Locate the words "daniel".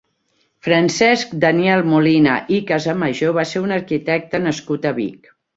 1.43-1.85